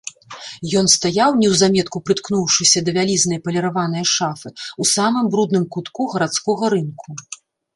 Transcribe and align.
Ён 0.79 0.85
стаяў, 0.93 1.35
неўзаметку 1.41 1.97
прыткнуўшыся 2.07 2.83
да 2.87 2.91
вялізнае 2.97 3.39
паліраванае 3.49 4.01
шафы, 4.15 4.49
у 4.85 4.89
самым 4.95 5.25
брудным 5.37 5.65
кутку 5.77 6.01
гарадскога 6.17 6.65
рынку. 6.77 7.09